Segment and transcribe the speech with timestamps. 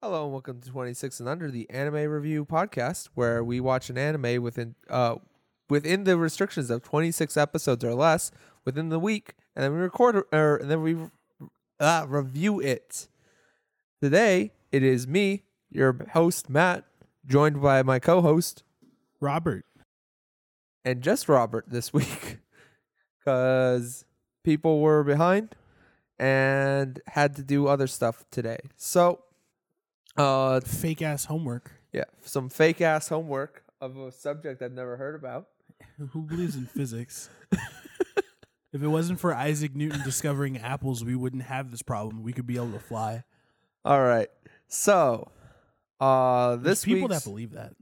[0.00, 3.98] Hello and welcome to 26 and Under, the anime review podcast, where we watch an
[3.98, 5.16] anime within uh
[5.68, 8.30] within the restrictions of 26 episodes or less
[8.64, 10.96] within the week, and then we record or and then we
[11.80, 13.08] uh, review it.
[14.00, 16.84] Today it is me, your host Matt,
[17.26, 18.62] joined by my co-host
[19.20, 19.64] Robert.
[20.84, 22.38] and just Robert this week,
[23.18, 24.04] because
[24.44, 25.54] people were behind
[26.18, 28.58] and had to do other stuff today.
[28.76, 29.20] So,
[30.18, 31.70] uh, Fake ass homework.
[31.92, 35.46] Yeah, some fake ass homework of a subject I've never heard about.
[36.10, 37.30] Who believes in physics?
[37.52, 42.22] if it wasn't for Isaac Newton discovering apples, we wouldn't have this problem.
[42.22, 43.24] We could be able to fly.
[43.84, 44.28] All right.
[44.66, 45.30] So,
[46.00, 47.72] uh There's this people week's, that believe that.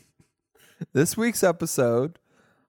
[0.92, 2.18] this week's episode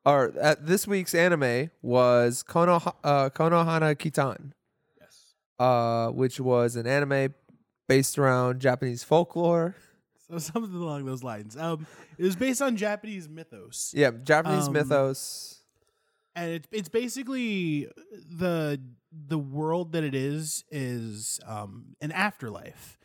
[0.05, 4.51] or uh, this week's anime was Kono uh, Konohana Kitan,
[4.99, 5.33] Yes.
[5.59, 7.33] uh which was an anime
[7.87, 9.75] based around Japanese folklore.
[10.29, 11.55] So something along those lines.
[11.57, 15.61] Um, it was based on Japanese mythos, Yeah, Japanese Um, mythos.
[16.35, 17.87] and it's it's basically
[18.29, 18.79] the
[19.11, 22.97] the world that it is is um an afterlife,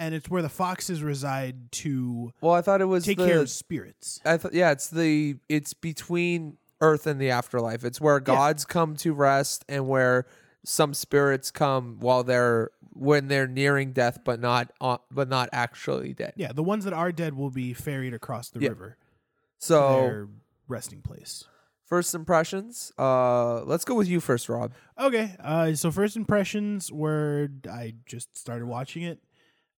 [0.00, 3.40] and it's where the foxes reside to Well, I thought it was take the, care
[3.40, 4.20] of spirits.
[4.24, 7.84] I thought yeah, it's the it's between Earth and the afterlife.
[7.84, 10.26] It's where gods come to rest and where
[10.64, 16.12] some spirits come while they're when they're nearing death, but not uh, but not actually
[16.14, 16.34] dead.
[16.36, 18.68] Yeah, the ones that are dead will be ferried across the Yeah.
[18.70, 18.96] river
[19.60, 20.28] to So their
[20.68, 21.44] resting place.
[21.84, 22.92] first impressions.
[22.98, 24.72] Uh, let's go with you first, Rob.
[24.98, 29.20] Okay, uh, so first impressions were I just started watching it.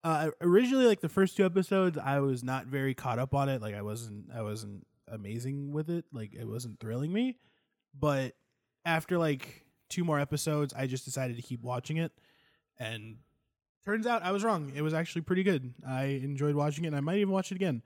[0.04, 3.62] Uh, originally, like the first two episodes, I was not very caught up on it.
[3.62, 6.04] Like I wasn't, I wasn't amazing with it.
[6.12, 7.38] Like it wasn't thrilling me.
[7.98, 8.34] But
[8.84, 12.10] after like two more episodes, I just decided to keep watching it,
[12.82, 13.16] and
[13.84, 14.72] turns out I was wrong.
[14.74, 15.74] It was actually pretty good.
[15.86, 17.82] I enjoyed watching it, and I might even watch it again.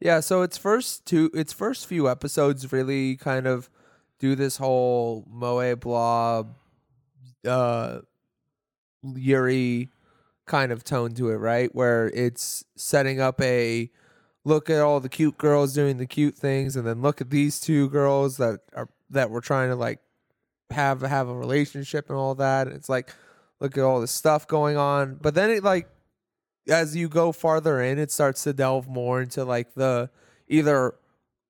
[0.00, 3.68] Yeah, so its first two, its first few episodes really kind of
[4.18, 6.54] do this whole moe blob,
[7.46, 8.00] uh,
[9.02, 9.90] Yuri
[10.46, 11.74] kind of tone to it, right?
[11.74, 13.90] Where it's setting up a
[14.44, 17.60] look at all the cute girls doing the cute things, and then look at these
[17.60, 20.00] two girls that are that we're trying to like
[20.70, 22.66] have have a relationship and all that.
[22.66, 23.14] And it's like
[23.60, 25.88] look at all this stuff going on, but then it like
[26.68, 30.10] as you go farther in, it starts to delve more into like the
[30.48, 30.94] either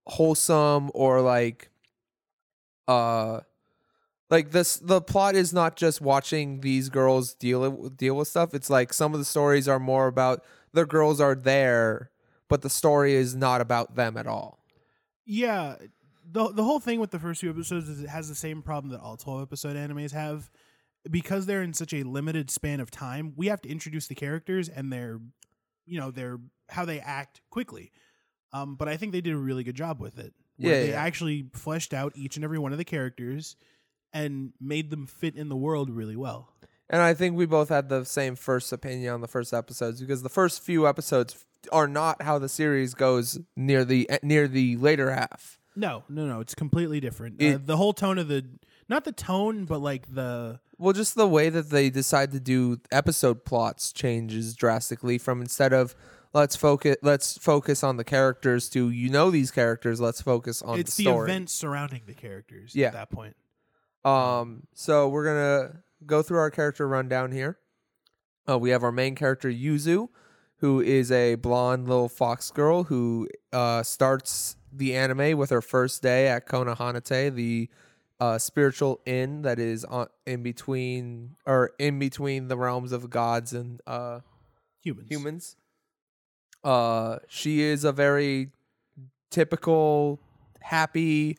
[0.07, 1.71] wholesome or like
[2.89, 3.41] uh
[4.29, 8.55] like this the plot is not just watching these girls deal deal with stuff.
[8.55, 12.11] It's like some of the stories are more about the girls are there
[12.51, 14.59] but the story is not about them at all.
[15.25, 15.77] Yeah,
[16.31, 18.93] the the whole thing with the first few episodes is it has the same problem
[18.93, 20.51] that all twelve episode animes have,
[21.11, 23.33] because they're in such a limited span of time.
[23.37, 25.21] We have to introduce the characters and their,
[25.87, 26.39] you know, their
[26.69, 27.93] how they act quickly.
[28.53, 30.35] Um, but I think they did a really good job with it.
[30.57, 31.03] Where Yeah, they yeah.
[31.03, 33.57] actually fleshed out each and every one of the characters
[34.13, 36.53] and made them fit in the world really well.
[36.93, 40.23] and i think we both had the same first opinion on the first episodes because
[40.25, 45.13] the first few episodes are not how the series goes near the near the later
[45.13, 47.41] half No, no, no, it's completely different.
[47.41, 48.45] uh, the whole tone of the,
[48.89, 52.81] not the tone, but like the Well, just the way that they decide to do
[52.91, 55.95] episode plots changes drastically from instead of
[56.33, 60.79] let's focus let's focus on the characters to you know these characters, let's focus on
[60.79, 61.31] it's the the, story.
[61.31, 62.89] events surrounding the characters Yeah.
[62.89, 63.37] at that point.
[64.05, 65.37] Um so we're going
[65.71, 65.77] to
[66.07, 67.59] go through our character rundown here.
[68.49, 70.09] Uh, we have our main character Yuzu,
[70.57, 76.03] who is a blonde little fox girl who uh, starts the anime with her first
[76.03, 77.69] day at Konohanatei, the
[78.21, 83.53] uh, spiritual inn that is on, in between or in between the realms of gods
[83.53, 84.21] and uh,
[84.83, 85.09] Humans.
[85.11, 85.57] humans.
[86.63, 88.51] Uh, she is a very
[89.31, 90.21] typical,
[90.61, 91.39] happy.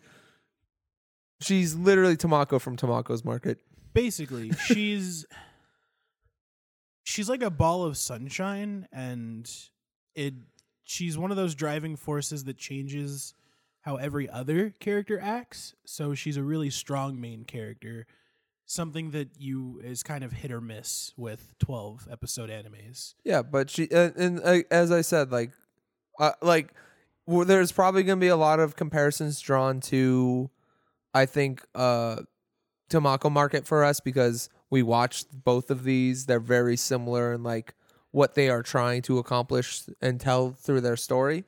[1.40, 3.60] She's literally Tamako from Tamako's Market.
[3.94, 5.26] Basically, she's
[7.04, 9.52] she's like a ball of sunshine and
[10.16, 10.34] it
[10.84, 13.34] she's one of those driving forces that changes
[13.82, 15.74] how every other character acts.
[15.86, 18.06] So she's a really strong main character.
[18.66, 23.16] Something that you is kind of hit or miss with 12 episode animes.
[23.24, 25.52] Yeah, but she uh, and uh, as I said, like,
[26.20, 26.74] uh, like
[27.26, 30.50] well, there's probably gonna be a lot of comparisons drawn to,
[31.14, 32.18] I think, uh,
[32.90, 36.26] Tamako Market for us because we watched both of these.
[36.26, 37.76] They're very similar in like
[38.12, 41.46] what they are trying to accomplish and tell through their story.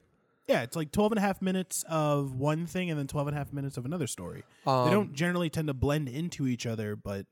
[0.47, 3.35] Yeah, it's like 12 and a half minutes of one thing and then 12 and
[3.35, 4.43] a half minutes of another story.
[4.67, 7.25] Um, they don't generally tend to blend into each other, but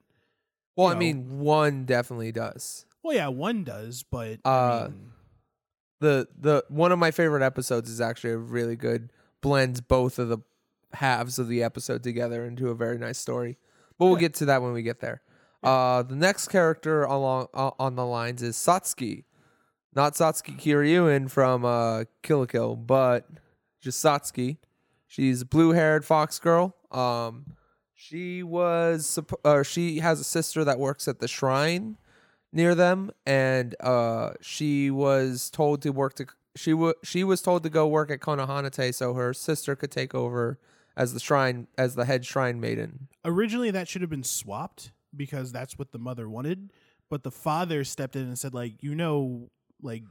[0.77, 0.99] Well, I know.
[0.99, 2.85] mean, one definitely does.
[3.03, 5.11] Well, yeah, one does, but Uh, I mean,
[5.99, 9.11] the the one of my favorite episodes is actually a really good
[9.41, 10.37] blends both of the
[10.93, 13.57] halves of the episode together into a very nice story.
[13.97, 14.21] But we'll Yeah.
[14.21, 15.21] get to that when we get there.
[15.63, 19.25] Uh, the next character along uh, on the lines is Satsuki,
[19.95, 23.27] not Satsuki Kiryuin from uh, Kill Kill, but
[23.81, 24.57] just Satsuki.
[25.07, 26.75] She's a blue-haired fox girl.
[26.91, 27.57] Um,
[27.93, 31.97] she was suppo- uh, she has a sister that works at the shrine
[32.53, 37.63] near them, and uh, she was told to work to she wa she was told
[37.63, 40.59] to go work at Konohanatei so her sister could take over
[40.97, 43.07] as the shrine as the head shrine maiden.
[43.23, 46.71] originally that should have been swapped because that's what the mother wanted,
[47.09, 49.49] but the father stepped in and said, like, you know,
[49.83, 50.03] like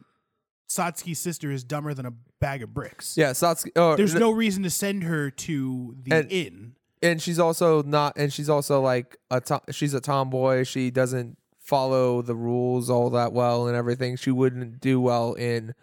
[0.68, 3.16] Satsuki's sister is dumber than a bag of bricks.
[3.16, 3.72] Yeah, Satsuki.
[3.76, 6.72] Oh, There's no reason to send her to the And- inn.
[7.02, 10.62] and she's also not, and she's also like a to- she's a tomboy.
[10.64, 14.16] She doesn't follow the rules all that well and everything.
[14.16, 15.74] She wouldn't do well in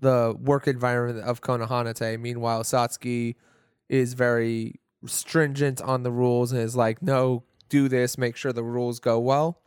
[0.00, 2.18] the work environment of Konohanatei.
[2.18, 3.36] Meanwhile, Satsuki
[3.88, 8.62] is very stringent on the rules and is like, no, do this, make sure the
[8.64, 9.60] rules go well.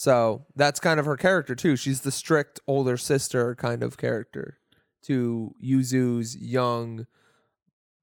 [0.00, 1.76] So that's kind of her character too.
[1.76, 4.56] She's the strict older sister kind of character
[5.02, 7.06] to Yuzu's young,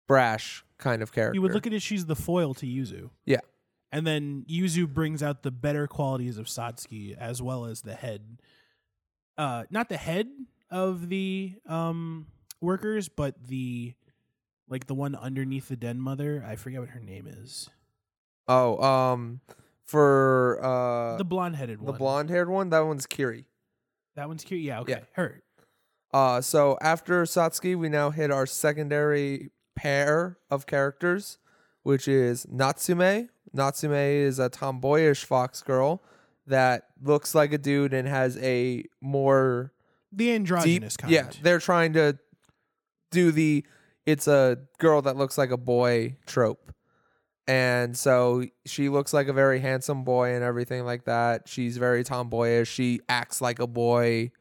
[0.07, 1.33] brash kind of character.
[1.33, 3.09] You would look at it, she's the foil to Yuzu.
[3.25, 3.39] Yeah.
[3.91, 8.41] And then Yuzu brings out the better qualities of Satsuki as well as the head.
[9.35, 10.27] Uh not the head
[10.69, 12.27] of the um
[12.61, 13.95] workers, but the
[14.69, 16.45] like the one underneath the den mother.
[16.47, 17.71] I forget what her name is.
[18.47, 19.41] Oh, um,
[19.87, 21.91] for uh the blonde headed one.
[21.93, 23.45] the blonde haired one, that one's Kiri.
[24.15, 24.61] That one's cute.
[24.61, 24.91] Yeah, okay.
[24.93, 24.99] Yeah.
[25.13, 25.41] Her.
[26.13, 31.37] Uh, so after Satsuki, we now hit our secondary pair of characters,
[31.83, 33.29] which is Natsume.
[33.53, 36.01] Natsume is a tomboyish fox girl
[36.47, 39.71] that looks like a dude and has a more
[40.11, 40.35] The deep.
[40.35, 41.11] androgynous kind.
[41.13, 42.17] Yeah, they're trying to
[43.11, 43.65] do the
[44.05, 46.71] it's a girl that looks like a boy trope.
[47.47, 51.47] And so she looks like a very handsome boy and everything like that.
[51.47, 52.67] She's very tomboyish.
[52.67, 54.31] She acts like a boy,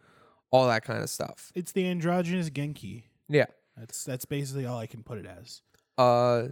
[0.50, 1.52] all that kind of stuff.
[1.54, 3.04] It's the androgynous Genki.
[3.28, 3.46] Yeah.
[3.76, 5.62] That's that's basically all I can put it as.
[5.96, 6.48] Uh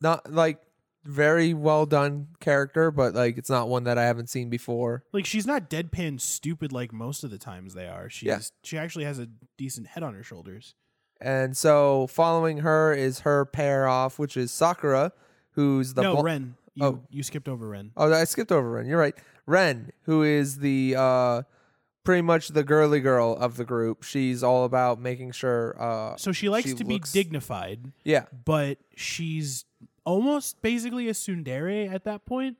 [0.00, 0.58] not like
[1.04, 5.04] very well done character, but like it's not one that I haven't seen before.
[5.12, 8.08] Like she's not deadpan stupid like most of the times they are.
[8.08, 8.40] She's Yeah.
[8.62, 9.28] she actually has a
[9.58, 10.74] decent head on her shoulders.
[11.20, 15.12] And so following her is her pair off, which is Sakura,
[15.52, 16.54] who's the no, bl- Ren.
[16.74, 17.00] You Oh.
[17.10, 17.92] you skipped over Ren.
[17.96, 18.86] Oh, I skipped over Ren.
[18.86, 19.14] You're right.
[19.46, 21.42] Ren, who is the uh
[22.04, 24.02] pretty much the girly girl of the group.
[24.02, 28.24] She's all about making sure uh So she likes she to looks- be dignified, yeah.
[28.44, 29.64] but she's
[30.04, 32.56] almost basically a tsundere at that point,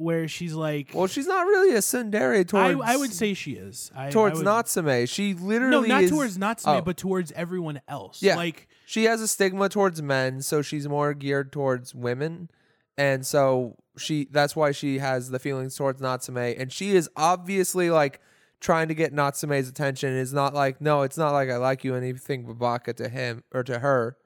[0.00, 3.52] where she's like, Well, she's not really a tsundere I, towards I would say she
[3.52, 3.92] is.
[3.94, 5.06] I, towards I would, Natsume.
[5.06, 6.80] She literally No, literally not is, towards Natsume, oh.
[6.80, 8.22] but towards everyone else.
[8.22, 8.36] Yeah.
[8.36, 12.48] like she has a stigma towards men, so she's more geared towards women.
[12.96, 17.90] And so she that's why she has the feelings towards Natsume and she is obviously
[17.90, 18.20] like
[18.58, 20.16] trying to get Natsume's attention.
[20.16, 23.44] It's not like no, it's not like I like you anything but baka to him
[23.52, 24.16] or to her.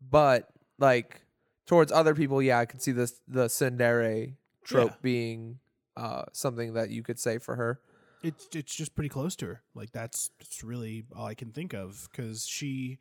[0.00, 1.20] But like
[1.66, 4.34] towards other people, yeah, I could see this the tsundere
[4.70, 4.96] trope Yeah.
[5.02, 5.58] being
[5.96, 7.80] uh something that you could say for her.
[8.22, 9.62] it's it's just pretty close to her.
[9.74, 12.98] Like that's that's really all I can think of because she,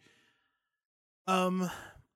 [1.28, 1.70] um,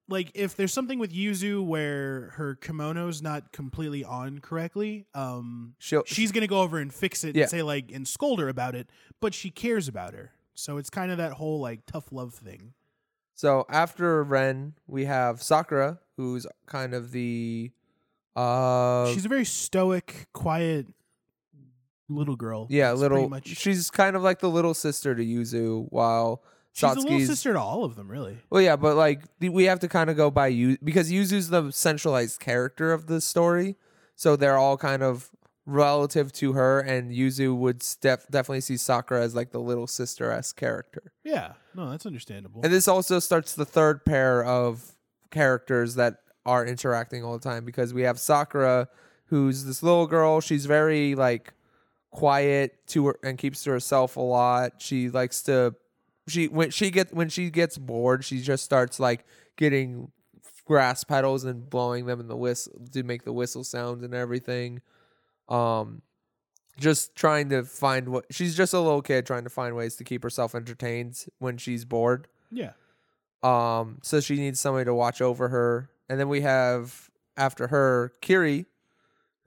[0.09, 6.03] like if there's something with Yuzu where her kimono's not completely on correctly, um, She'll
[6.05, 7.43] she's gonna go over and fix it Yeah.
[7.43, 8.89] and say like and scold her about it,
[9.19, 10.31] but she cares about her.
[10.55, 12.73] So it's kind of that whole like tough love thing.
[13.35, 17.71] So after Ren, we have Sakura, who's kind of the
[18.35, 20.87] uh She's a very stoic, quiet
[22.09, 22.67] little girl.
[22.69, 23.47] yeah, That's little much.
[23.47, 26.43] she's kind of like the little sister to Yuzu while
[26.75, 28.37] She's a little sister to all of them, really.
[28.49, 31.69] Well yeah, but like we have to kind of go by you because Yuzu's the
[31.71, 33.75] centralized character of the story.
[34.15, 35.29] So they're all kind of
[35.65, 40.57] relative to her and Yuzu would def- definitely see Sakura as like the little sister-esque
[40.57, 41.13] character.
[41.23, 42.61] Yeah, no, that's understandable.
[42.63, 44.95] And this also starts the third pair of
[45.31, 48.87] characters that are interacting all the time because we have Sakura,
[49.27, 50.41] who's this little girl.
[50.41, 51.53] She's very like
[52.11, 54.73] quiet to her and keeps to herself a lot.
[54.81, 55.75] She likes to
[56.27, 59.25] she when she get when she gets bored, she just starts like
[59.57, 60.11] getting
[60.65, 64.81] grass petals and blowing them in the whistle to make the whistle sound and everything.
[65.49, 66.01] Um
[66.79, 70.03] just trying to find what she's just a little kid trying to find ways to
[70.03, 72.27] keep herself entertained when she's bored.
[72.49, 72.71] yeah,
[73.43, 75.89] Um, so she needs somebody to watch over her.
[76.13, 78.67] And then we have after her Kiri,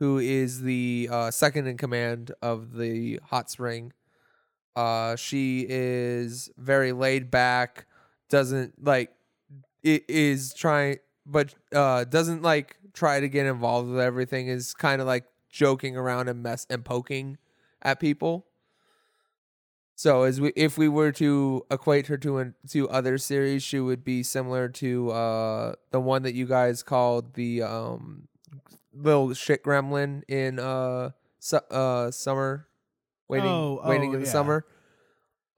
[0.00, 3.92] who is the uh, second in command of the hot spring.
[4.74, 7.86] Uh, she is very laid back,
[8.28, 9.12] doesn't like
[9.84, 14.48] it is trying, but uh, doesn't like try to get involved with everything.
[14.48, 17.38] Is kind of like joking around and mess and poking
[17.80, 18.44] at people.
[19.98, 23.80] So as we if we were to equate her to an, to other series, she
[23.80, 28.28] would be similar to uh the one that you guys called the um
[28.92, 32.68] little shit gremlin in uh su- uh summer
[33.28, 34.32] waiting Oh, waiting oh, in the yeah.
[34.32, 34.66] summer.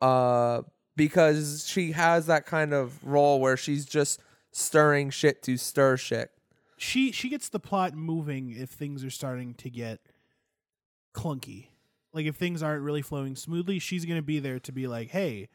[0.01, 0.63] Uh
[0.97, 4.21] because she has that kind of role where she's just
[4.53, 6.31] stirring shit to stir shit.
[6.77, 9.99] she she gets the plot moving if things are starting to get
[11.15, 11.67] clunky.
[12.19, 15.11] Like if things aren't really flowing smoothly, she's going to be there to be like,
[15.11, 15.49] "Hey,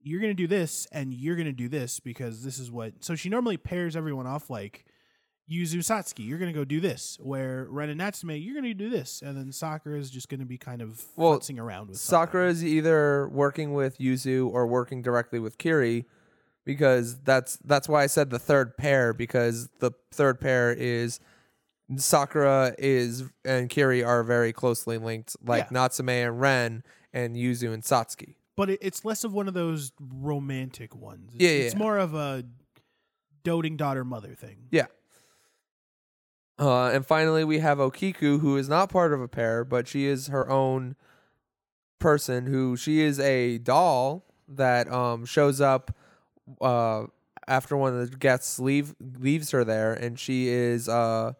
[0.00, 3.02] you're going to do this and you're going to do this because this is what."
[3.02, 4.84] So she normally pairs everyone off like
[5.50, 8.72] Yuzu Satsuki, you're going to go do this, where Ren and Natsume, you're going to
[8.72, 11.88] do this, and then Sakura is just going to be kind of Well, futzing around
[11.88, 16.06] with Sakura is either working with Yuzu or working directly with Kiri
[16.64, 21.18] because that's that's why I said the third pair because the third pair is
[21.96, 25.68] Sakura is and Kiri are very closely linked like Yeah.
[25.72, 26.82] Natsume and Ren
[27.12, 28.34] and Yuzu and Satsuki.
[28.56, 31.32] but it, it's less of one of those romantic ones.
[31.34, 31.78] It's, Yeah, it's yeah.
[31.78, 32.44] more of a
[33.42, 34.58] doting daughter mother thing.
[34.70, 34.86] Yeah.
[36.58, 40.04] Uh, and finally, we have Okiku, who is not part of a pair, but she
[40.06, 40.94] is her own
[41.98, 42.46] person.
[42.46, 45.96] Who she is a doll that um shows up
[46.60, 47.04] uh
[47.48, 51.32] after one of the guests leave leaves her there, and she is uh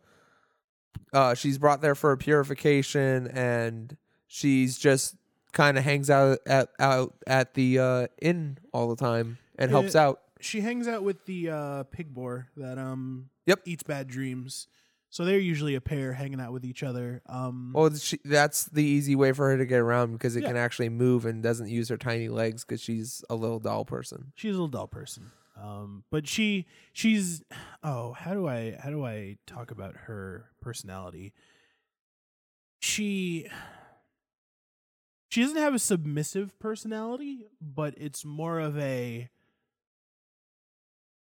[1.12, 5.16] uh she's brought there for a purification, and she's just
[5.52, 9.96] kind of hangs out at out at the uh inn all the time and helps
[9.96, 10.20] out.
[10.40, 13.60] she hangs out with the uh, pig boar that um Yep.
[13.66, 14.68] eats bad dreams.
[15.12, 17.20] So they're usually a pair hanging out with each other.
[17.26, 20.48] Um, Well, she, that's the easy way for her to get around because it Yeah.
[20.50, 24.30] can actually move and doesn't use her tiny legs because she's a little doll person.
[24.36, 25.32] she's a little dull person.
[25.60, 27.42] Um, but she she's
[27.82, 31.34] oh how do I how do I talk about her personality?
[32.80, 33.46] She
[35.30, 39.28] she doesn't have a submissive personality, but it's more of a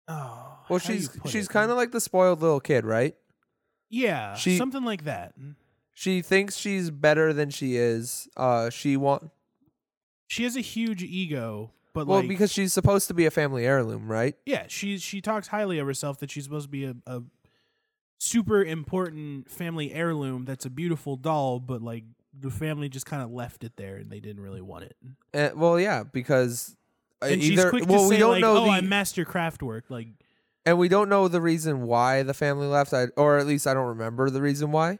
[0.08, 3.14] oh Well, how do you she's she's kind of like the spoiled little kid, right?
[3.88, 5.34] yeah she- something like that.
[5.94, 8.28] She thinks she's better than she is.
[8.36, 9.30] Uh, she want
[10.26, 13.66] she has a huge ego, but well like because she's supposed to be a family
[13.66, 14.36] heirloom, right?
[14.44, 17.22] yeah, she she talks highly of herself that she's supposed to be a, a
[18.18, 22.04] super important family heirloom that's a beautiful doll, but like
[22.38, 24.96] the family just kind of left it there and they didn't really want it.
[25.32, 26.76] And, well, yeah, because
[27.22, 28.80] uh, And she's either quick well to we say don't like, know "Oh, the I
[28.82, 30.08] master craft work." Like
[30.66, 32.92] and we don't know the reason why the family left.
[32.92, 34.98] I, or at least I don't remember the reason why.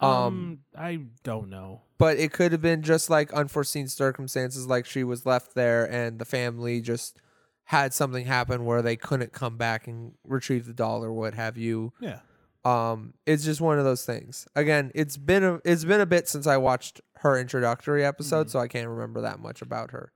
[0.00, 1.82] Um, Um, I don't know.
[1.98, 6.18] but it could have been just like unforeseen circumstances like she was left there and
[6.18, 7.20] the family just
[7.64, 11.56] had something happen where they couldn't come back and retrieve the doll or what have
[11.58, 12.20] you Yeah.
[12.64, 16.28] um it's just one of those things again it's been a it's been a bit
[16.28, 18.50] since i watched her introductory episode Mhm.
[18.50, 20.12] so i can't remember that much about her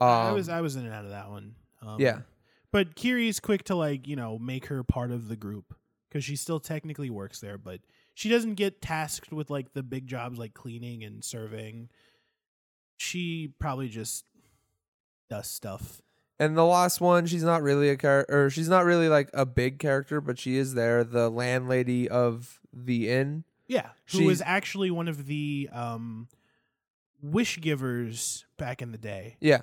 [0.00, 1.56] um, I was I was in and out of that one.
[1.82, 2.20] Um, yeah
[2.72, 5.74] But Kiri's quick to like, you know, make her part of the group
[6.10, 7.80] cuz she still technically works there, but
[8.20, 11.88] she doesn't get tasked with like the big jobs like cleaning and serving.
[12.98, 14.26] She probably just
[15.30, 16.02] does stuff.
[16.38, 19.46] and the last one she's not really a character or she's not really like a
[19.46, 24.42] big character but she is there the landlady of the inn Yeah, who was She's-
[24.44, 26.28] actually one of the um
[27.22, 29.36] wish givers back in the day.
[29.40, 29.60] Yeah.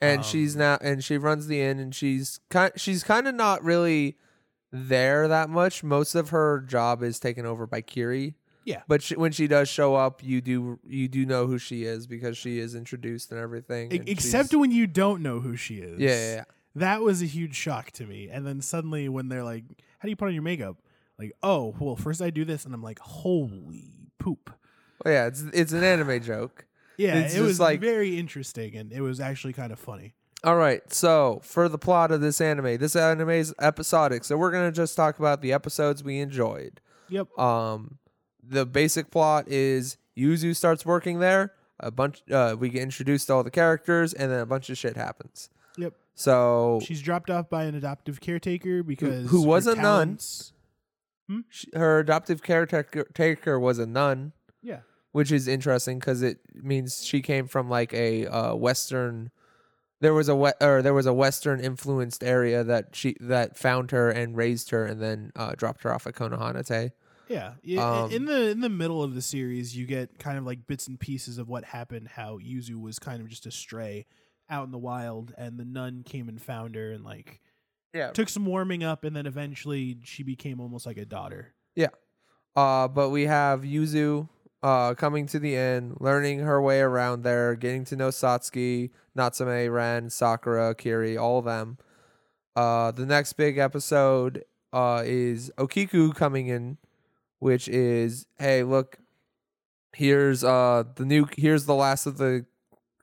[0.00, 3.34] And she's Um, now and she runs the inn and she's kind she's kind of
[3.34, 4.16] not really
[4.72, 5.82] there that much.
[5.82, 8.34] Most of her job is taken over by Kiri.
[8.64, 8.82] Yeah.
[8.86, 12.06] But she, when she does show up, you do you do know who she is
[12.06, 13.92] because she is introduced and everything.
[13.92, 15.98] And Except when you don't know who she is.
[15.98, 16.44] yeah, yeah, yeah.
[16.76, 18.28] That was a huge shock to me.
[18.30, 19.64] And then suddenly when they're like,
[19.98, 20.76] How do you put on your makeup?
[21.18, 24.50] Like, oh, well, first I do this and I'm like, holy poop.
[25.04, 26.66] Well, yeah, it's it's an anime joke.
[26.96, 30.14] Yeah, It's it was like- very interesting and it was actually kind of funny.
[30.42, 34.50] All right, so for the plot of this anime, this anime is episodic, so we're
[34.50, 36.80] gonna just talk about the episodes we enjoyed.
[37.10, 37.38] Yep.
[37.38, 37.98] Um,
[38.42, 41.52] the basic plot is Yuzu starts working there.
[41.78, 44.78] A bunch, uh, we get introduced to all the characters, and then a bunch of
[44.78, 45.50] shit happens.
[45.76, 45.94] Yep.
[46.14, 49.82] So She's dropped off by an adoptive caretaker because who was her a nun.
[49.82, 50.52] talents-
[51.50, 54.32] sh- her adoptive caretaker was a nun,
[54.62, 54.80] Yeah.
[55.12, 59.30] which is interesting because it means she came from like a uh, Western.
[60.00, 63.90] There was a we- or there was a Western influenced area that she that found
[63.90, 66.90] her and raised her, and then uh, dropped her off at Konohana
[67.28, 68.02] Yeah, yeah.
[68.04, 70.88] Um, in the in the middle of the series, you get kind of like bits
[70.88, 72.08] and pieces of what happened.
[72.08, 74.06] How Yuzu was kind of just a stray
[74.48, 77.40] out in the wild, and the nun came and found her, and like
[77.94, 78.10] Yeah.
[78.10, 81.52] took some warming up, and then eventually she became almost like a daughter.
[81.76, 81.88] Yeah,
[82.56, 84.28] uh, but we have Yuzu
[84.62, 89.70] uh, coming to the inn, learning her way around there, getting to know Satsuki, Natsume,
[89.70, 91.78] Ren, Sakura, Kiri, all of them.
[92.54, 96.78] Uh, the next big episode uh, is Okiku coming in,
[97.38, 98.98] which is hey, look,
[99.92, 102.44] here's uh the new here's the last of the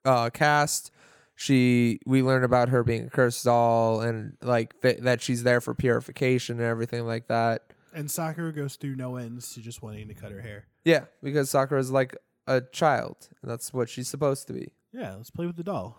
[0.06, 0.92] uh cast.
[1.36, 5.62] She we learn about her being a cursed doll and like th- that she's there
[5.62, 7.64] for purification and everything like that.
[7.94, 10.68] And Sakura goes through no ends to just wanting to cut her hair.
[10.88, 12.15] Yeah, because Sakura is like
[12.48, 14.72] a child, and that's what she's supposed to be.
[14.94, 15.98] Yeah, let's play with the doll.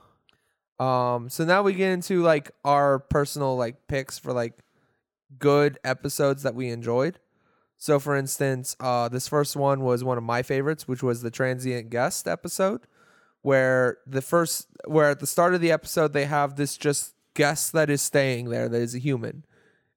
[0.81, 4.55] Um, so now we get into like our personal like picks for like
[5.39, 7.19] good episodes that we enjoyed.
[7.77, 11.31] So for instance, uh this first one was one of my favorites, which was the
[11.31, 12.87] transient guest episode,
[13.43, 17.75] where the first where at the start of the episode they have this just guest
[17.75, 19.45] that is staying there that is a human.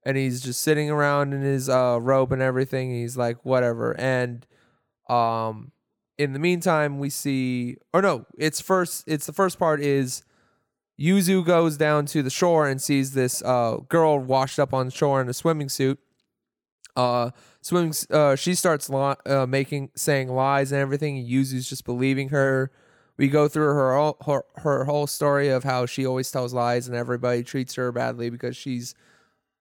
[0.04, 2.92] And he's just sitting around in his uh robe and everything.
[2.92, 3.98] He's like whatever.
[3.98, 4.46] And
[5.12, 5.72] um
[6.18, 10.24] in the meantime we see or no, it's first it's the first part is
[11.02, 15.20] Yuzu goes down to the shore and sees this uh, girl washed up on shore
[15.20, 16.00] in a swimming suit.
[16.96, 17.94] Uh, swimming.
[18.12, 21.26] Uh, she starts uh, making saying lies and everything.
[21.26, 22.72] Yuzu's just believing her.
[23.18, 26.88] We go through her, all, her her whole story of how she always tells lies
[26.88, 28.94] and everybody treats her badly because she's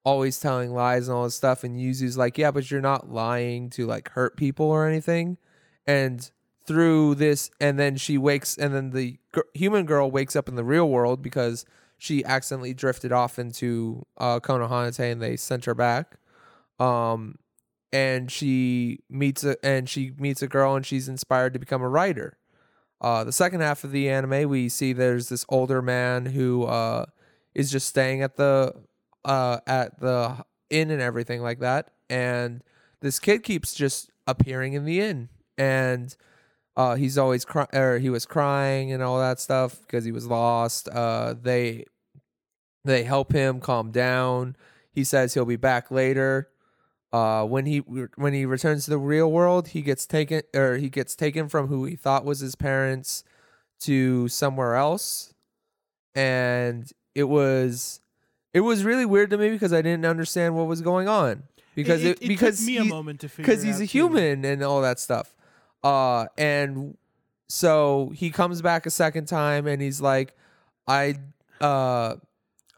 [0.05, 1.65] always telling lies and all this stuff.
[1.65, 5.39] And Yuzu's like, yeah, but you're not lying to like hurt people or anything.
[5.87, 6.31] And
[6.67, 10.55] through this, and then she wakes, and then the gr- human girl wakes up in
[10.55, 11.65] the real world because
[11.99, 16.17] she accidentally drifted off into uh, Konohanatei, and they sent her back.
[16.79, 17.37] Um,
[17.93, 21.89] and she meets a and she meets a girl, and she's inspired to become a
[21.89, 22.39] writer.
[23.01, 27.07] Uh, the second half of the anime, we see there's this older man who uh,
[27.55, 28.75] is just staying at the
[29.25, 32.63] uh, at the inn and everything like that, and
[33.01, 35.29] this kid keeps just appearing in the inn,
[35.59, 36.17] and
[36.77, 40.27] uh, he's always cry- or he was crying and all that stuff because he was
[40.27, 40.89] lost.
[40.89, 41.85] Uh, they
[42.85, 44.57] they help him calm down.
[44.93, 46.49] He says he'll be back later.
[47.13, 50.89] Uh, when he when he returns to the real world, he gets taken or he
[50.89, 53.25] gets taken from who he thought was his parents
[53.81, 55.35] to somewhere else,
[56.15, 58.01] and it was
[58.53, 62.05] it was really weird to me because I didn't understand what was going on because
[62.05, 63.99] it, it, because took me a moment to figure because he's a too.
[63.99, 65.35] human and all that stuff.
[65.83, 66.97] Uh, and
[67.49, 70.35] so he comes back a second time and he's like,
[70.87, 71.17] I,
[71.61, 72.17] uh,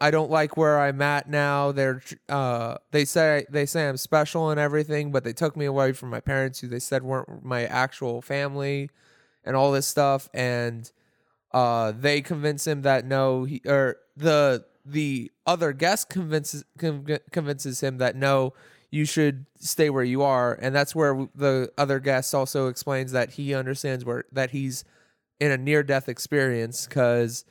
[0.00, 1.72] I don't like where I'm at now.
[1.72, 5.92] They're, uh, they say they say I'm special and everything, but they took me away
[5.92, 8.90] from my parents, who they said weren't my actual family,
[9.44, 10.28] and all this stuff.
[10.34, 10.90] And
[11.52, 17.80] uh, they convince him that no, he or the the other guest convinces conv- convinces
[17.82, 18.52] him that no,
[18.90, 23.32] you should stay where you are, and that's where the other guest also explains that
[23.32, 24.84] he understands where that he's
[25.40, 27.44] in a near death experience because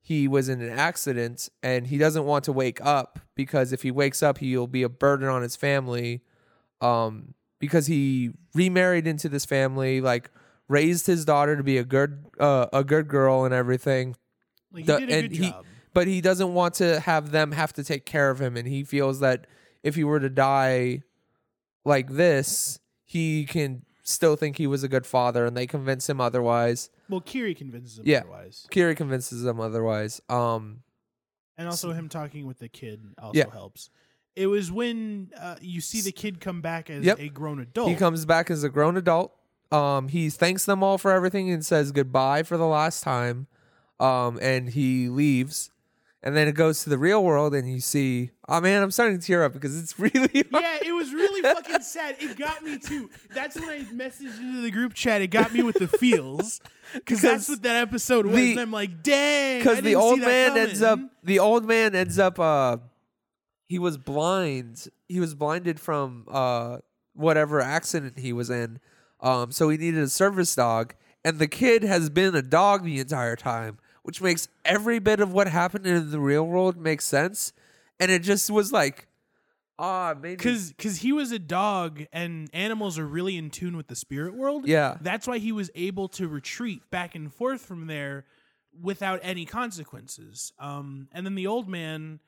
[0.00, 3.90] he was in an accident and he doesn't want to wake up because if he
[3.90, 6.22] wakes up he'll be a burden on his family
[6.80, 10.30] um because he remarried into this family like
[10.68, 14.14] raised his daughter to be a good uh, a good girl and everything
[14.72, 15.64] Like, he the- did a and good he- job.
[15.98, 18.84] But he doesn't want to have them have to take care of him and he
[18.84, 19.48] feels that
[19.82, 21.02] if he were to die
[21.84, 26.20] like this he can still think he was a good father and they convince him
[26.20, 28.20] otherwise Well, Kiri convinces him Yeah.
[28.20, 30.84] otherwise, kiri convinces him otherwise um
[31.56, 33.50] and also him talking with the kid also Yeah.
[33.50, 33.90] helps.
[34.36, 37.18] It was when uh, you see the kid come back as Yep.
[37.18, 37.88] a grown adult.
[37.88, 39.32] he comes back as a grown adult
[39.72, 43.48] um he thanks them all for everything and says goodbye for the last time
[43.98, 45.72] um and he leaves
[46.22, 49.18] and then it goes to the real world and you see oh man i'm starting
[49.18, 52.16] to tear up because it's really yeah, it was really fucking sad.
[52.18, 53.08] It got me too.
[53.34, 55.22] That's when I messaged into the group chat.
[55.22, 56.60] It got me with the feels
[56.94, 58.34] because that's what that episode was.
[58.34, 59.60] the- and I'm like, dang.
[59.60, 62.78] because the old man ends up the old man ends up uh
[63.68, 66.78] he was blind he was blinded from uh
[67.14, 68.80] whatever accident he was in
[69.20, 72.98] um so he needed a service dog and the kid has been a dog the
[72.98, 77.52] entire time which makes every bit of what happened in the real world make sense
[78.00, 79.06] and it just was like
[79.78, 83.50] ah it made me- Cause, cause he was a dog, and animals are really in
[83.50, 84.66] tune with the spirit world.
[84.66, 88.24] yeah That's why he was able to retreat back and forth from there
[88.80, 90.54] without any consequences.
[90.58, 92.20] Um, and then the old man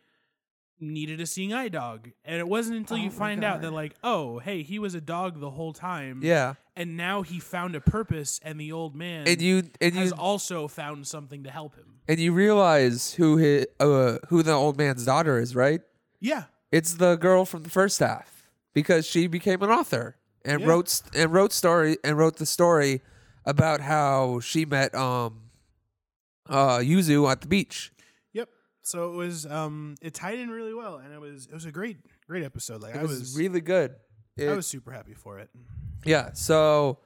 [0.81, 2.11] needed a seeing eye dog.
[2.25, 5.01] And it wasn't until Oh you find out that like, oh, hey, he was a
[5.01, 6.21] dog the whole time.
[6.23, 10.11] Yeah, And now he found a purpose and the old man and you and has
[10.11, 12.01] you also found something to help him.
[12.09, 15.81] and you realize who his, uh who the old man's daughter is, right?
[16.21, 16.45] Yeah.
[16.73, 20.69] It's the girl from the first half because she became an author and Yeah.
[20.69, 23.03] wrote and wrote story and wrote the story
[23.45, 25.51] about how she met um
[26.49, 27.93] uh Yuzu at the beach.
[28.83, 31.73] So it was um it tied in really well and it was it was a
[31.73, 32.83] great great episode.
[32.83, 33.95] Like It I was, was really good.
[34.41, 35.51] I was super happy for it.
[36.05, 36.33] Yeah.
[36.33, 36.99] So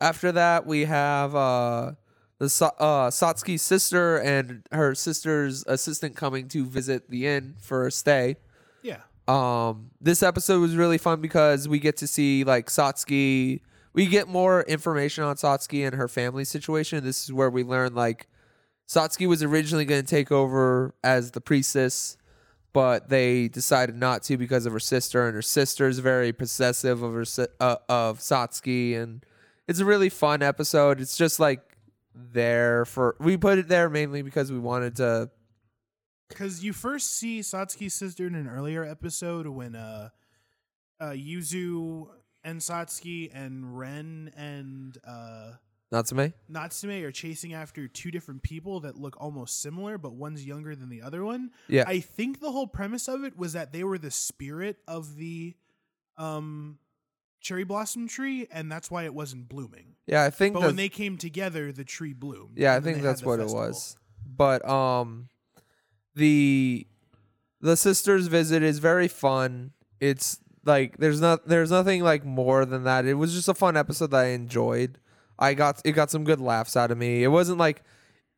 [0.00, 1.92] after that, we have uh,
[2.38, 7.90] the uh, Satsuki's sister and her sister's assistant coming to visit the inn for a
[7.90, 8.36] stay.
[8.82, 8.98] Yeah.
[9.28, 13.60] Um, this episode was really fun because we get to see like Satsuki.
[13.94, 17.04] We get more information on Satsuki and her family situation.
[17.04, 18.26] This is where we learn like
[18.92, 22.18] Satsuki was originally going to take over as the priestess,
[22.74, 27.02] but they decided not to because of her sister, and her sister is very possessive
[27.02, 29.24] of her uh, of Satsuki, and
[29.66, 31.00] it's a really fun episode.
[31.00, 31.60] It's just like
[32.14, 35.30] there for we put it there mainly because we wanted to.
[36.28, 40.10] Because you first see Satsuki's sister in an earlier episode when uh,
[41.00, 42.08] uh, Yuzu
[42.44, 45.52] and Satsuki and Ren and uh,
[45.92, 50.74] Natsume, Natsume are chasing after two different people that look almost similar, but one's younger
[50.74, 51.50] than the other one.
[51.68, 55.16] yeah, I think the whole premise of it was that they were the spirit of
[55.16, 55.54] the
[56.16, 56.78] um,
[57.40, 59.94] cherry blossom tree, and that's why it wasn't blooming.
[60.06, 60.24] yeah.
[60.24, 62.56] I think But when they came together, the tree bloomed.
[62.56, 63.62] Yeah, I think that's what festival.
[63.64, 63.96] it was.
[64.34, 65.28] But um
[66.14, 66.86] the
[67.60, 69.72] the sisters visit is very fun.
[70.00, 73.04] It's like there's not there's nothing like more than that.
[73.06, 74.98] It was just a fun episode that I enjoyed.
[75.38, 77.22] I got it got some good laughs out of me.
[77.22, 77.82] It wasn't like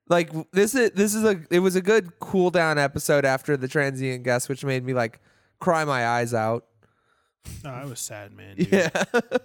[0.09, 3.69] like this is this is a it was a good cool down episode after the
[3.69, 5.21] transient guest which made me like
[5.61, 6.67] cry my eyes out.
[7.63, 8.57] No, I was sad, man.
[8.57, 8.69] dude.
[8.73, 8.89] Yeah.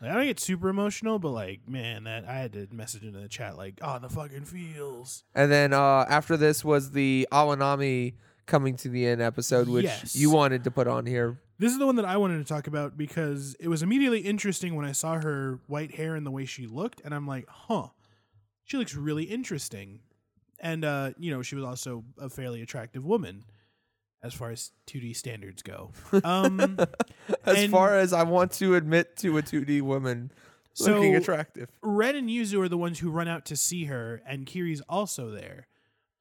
[0.00, 3.20] Like, I don't get super emotional, but like, man, that I had to message into
[3.20, 8.14] the chat like, "Oh, the fucking feels." And then uh, after this was the Awanami
[8.44, 10.16] coming to the end episode, which Yes.
[10.16, 11.38] you wanted to put on here.
[11.62, 14.74] This is the one that I wanted to talk about because it was immediately interesting
[14.74, 17.90] when I saw her white hair and the way she looked, and I'm like, "Huh,
[18.64, 20.00] she looks really interesting."
[20.58, 23.44] And uh, you know, she was also a fairly attractive woman,
[24.24, 25.92] as far as 2D standards go.
[26.24, 26.78] Um,
[27.46, 30.32] As far as I want to admit to a 2D woman
[30.80, 31.68] looking attractive.
[31.80, 35.30] Red and Yuzu are the ones who run out to see her, and Kiri's also
[35.30, 35.68] there.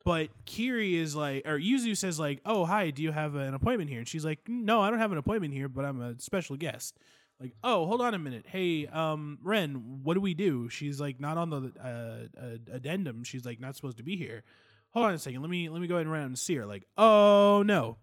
[0.04, 3.90] But Kiri is like, or Yuzu says like, "Oh, hi, do you have an appointment
[3.90, 6.56] here?" And she's like, "No, I don't have an appointment here, but I'm a special
[6.56, 6.98] guest."
[7.40, 8.46] Like, "Oh, hold on a minute.
[8.48, 13.24] Hey, um, Ren, what do we do?" She's like, "Not on the uh, uh, addendum.
[13.24, 14.44] She's like, not supposed to be here."
[14.92, 15.42] Hold on a second.
[15.42, 16.66] Let me let me go ahead and run out and see her.
[16.66, 17.98] Like, oh no,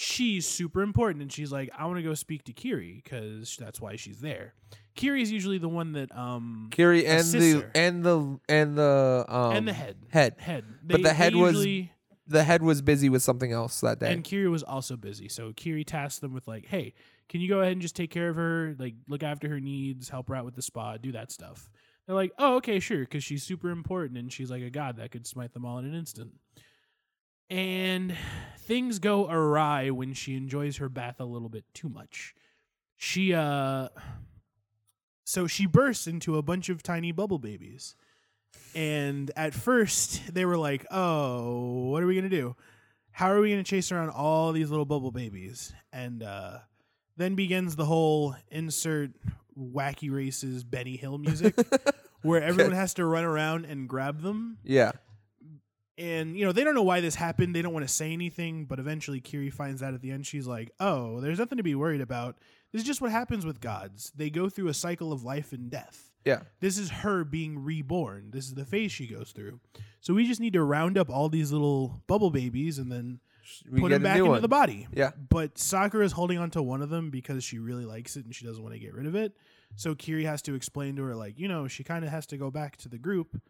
[0.00, 3.80] she's super important, and she's like, "I want to go speak to Kiri because that's
[3.80, 4.54] why she's there."
[4.94, 7.70] Kiri is usually the one that um Kiri and the sister.
[7.74, 10.34] and the and the um and the head head.
[10.38, 10.64] head.
[10.82, 11.66] But the head they was
[12.26, 14.12] The head was busy with something else that day.
[14.12, 15.28] and Kiri was also busy.
[15.28, 16.94] So Kiri tasked them with like, "Hey,
[17.28, 20.08] can you go ahead and just take care of her, like look after her needs,
[20.08, 21.68] help her out with the spa, do that stuff."
[22.06, 25.10] They're like, "Oh, okay, sure," because she's super important and she's like a god that
[25.12, 26.32] could smite them all in an instant.
[27.50, 28.16] And
[28.58, 32.34] things go awry when she enjoys her bath a little bit too much.
[32.96, 33.88] She uh
[35.24, 37.96] so she bursts into a bunch of tiny bubble babies.
[38.74, 42.54] And at first they were like, "Oh, what are we going to do?
[43.10, 46.58] How are we going to chase around all these little bubble babies?" And uh
[47.16, 49.10] then begins the whole insert
[49.58, 51.54] wacky races Benny Hill music
[52.22, 54.92] where everyone has to run around and grab them yeah.
[56.00, 57.54] And you know they don't know why this happened.
[57.54, 60.46] They don't want to say anything but eventually kiri finds out at the end she's
[60.46, 62.36] like oh there's nothing to be worried about.
[62.72, 64.12] This is just what happens with gods.
[64.16, 66.06] They go through a cycle of life and death.
[66.24, 66.42] Yeah.
[66.60, 68.30] this is her being reborn.
[68.30, 69.58] This is the phase she goes through.
[70.00, 73.20] So we just need to round up all these little bubble babies and then
[73.70, 74.42] We put them back into one.
[74.42, 74.86] the body.
[74.92, 75.12] Yeah.
[75.30, 78.34] but sakura is holding on to one of them because she really likes it and
[78.34, 79.32] she doesn't want to get rid of it.
[79.76, 82.36] So kiri has to explain to her like you know she kind of has to
[82.36, 83.40] go back to the group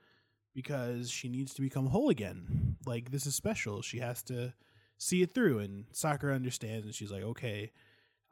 [0.54, 2.76] because she needs to become whole again.
[2.86, 3.82] Like this is special.
[3.82, 4.54] She has to
[4.98, 7.72] see it through and sakura understands and she's like okay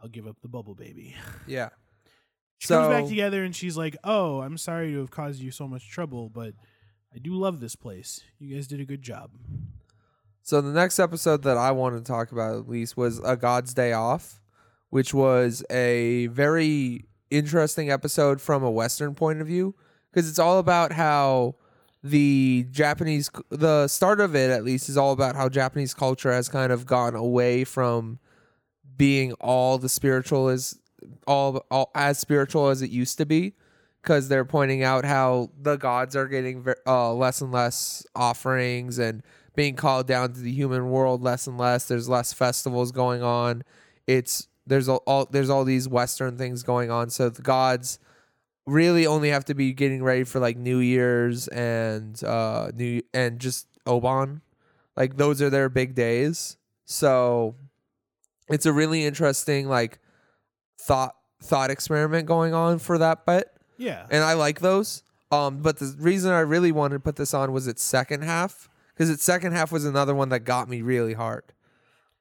[0.03, 1.15] i'll give up the bubble baby.
[1.47, 1.71] Yeah.
[2.59, 5.51] she So comes back together and she's like oh i'm sorry to have caused you
[5.51, 6.53] so much trouble but
[7.15, 8.21] i do love this place.
[8.39, 9.31] You guys did a good job.
[10.43, 13.73] So the next episode that I wanted to talk about at least was A God's
[13.75, 14.41] Day Off,
[14.91, 19.75] which was a very interesting episode from a Western point of view
[20.11, 21.57] because it's all about how
[22.03, 26.49] the Japanese, the start of it at least, is all about how Japanese culture has
[26.49, 28.19] kind of gone away from
[28.97, 30.79] being all the spiritual is
[31.27, 33.55] all, all as spiritual as it used to be
[34.03, 39.23] because they're pointing out how the gods are getting uh, less and less offerings and
[39.55, 41.89] being called down to the human world less and less.
[41.89, 43.65] There's less festivals going on.
[44.07, 47.11] It's there's all, all there's all these Western things going on.
[47.11, 47.99] So the gods
[48.69, 53.39] really only have to be getting ready for like New Year's and uh new and
[53.39, 54.43] just Obon.
[54.97, 56.57] Like those are their big days.
[56.85, 57.55] So
[58.49, 59.99] it's a really interesting like
[60.79, 63.53] thought thought experiment going on for that bit.
[63.77, 64.07] Yeah.
[64.11, 65.03] And I like those.
[65.31, 68.69] Um but the reason I really wanted to put this on was its second half
[68.95, 71.45] because its second half was another one that got me really hard.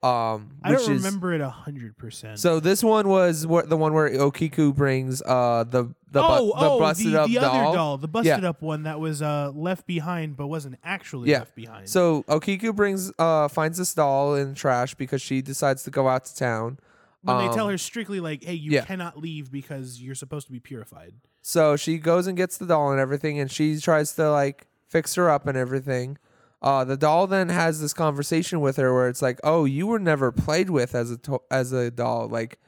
[0.07, 2.39] Um I don't is remember it a hundred percent.
[2.39, 6.45] so this one was what the one where Okiku brings uh the the, bu- oh,
[6.59, 7.43] the oh, busted the, up the doll.
[7.67, 8.49] other doll, the busted Yeah.
[8.49, 11.39] up one that was uh, left behind, but wasn't actually Yeah.
[11.39, 11.89] left behind.
[11.89, 16.23] So Okiku brings uh finds this doll in trash because she decides to go out
[16.25, 16.79] to town.
[17.23, 18.85] when they tell um, her strictly like, "Hey, you yeah.
[18.85, 22.91] cannot leave because you're supposed to be purified." So she goes and gets the doll
[22.91, 26.17] and everything, and she tries to like fix her up and everything.
[26.61, 29.99] Uh, the doll then has this conversation with her where it's like, "Oh, you were
[29.99, 32.59] never played with as a to- as a doll, like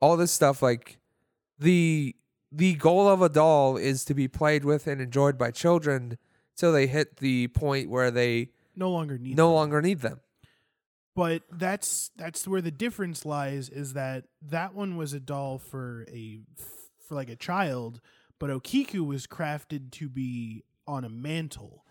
[0.00, 0.62] all this stuff.
[0.62, 0.98] Like
[1.58, 2.16] the
[2.50, 6.16] the goal of a doll is to be played with and enjoyed by children
[6.56, 9.36] till they hit the point where they No longer need.
[9.36, 9.54] no them.
[9.54, 10.20] longer need them."
[11.14, 13.68] But that's that's where the difference lies.
[13.68, 16.40] Is that that one was a doll for a
[17.06, 18.00] for like a child,
[18.40, 21.84] but Okiku was crafted to be on a mantle.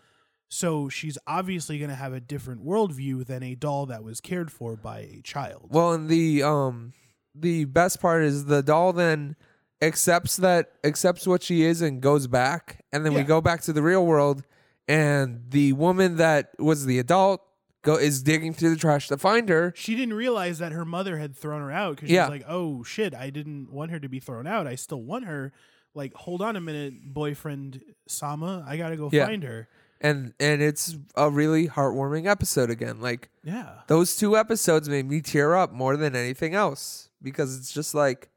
[0.48, 4.52] So she's obviously going to have a different worldview than a doll that was cared
[4.52, 5.68] for by a child.
[5.70, 6.92] Well, and the um
[7.34, 9.34] the best part is the doll then
[9.82, 13.72] accepts that accepts what she is and goes back, and then we go back to
[13.72, 14.44] the real world,
[14.86, 17.40] and the woman that was the adult
[17.82, 19.72] go is digging through the trash to find her.
[19.76, 22.28] she didn't realize that her mother had thrown her out because she Yeah.
[22.28, 24.66] was like, "Oh shit, I didn't want her to be thrown out.
[24.66, 25.52] I still want her."
[25.96, 29.26] Like, hold on a minute, boyfriend Sama, I gotta go Yeah.
[29.26, 29.68] find her.
[30.00, 33.00] And and it's a really heartwarming episode again.
[33.00, 37.72] Like Yeah, those two episodes made me tear up more than anything else because it's
[37.72, 38.28] just like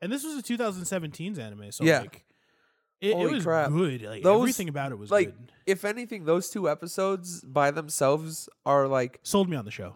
[0.00, 2.00] and this was a 2017's anime, so Yeah.
[2.00, 2.24] like,
[3.00, 3.70] it, it was crap.
[3.70, 4.02] good.
[4.02, 5.52] Like Those- everything about it was like good.
[5.66, 9.94] if anything, those two episodes by themselves are like Sold me on the show.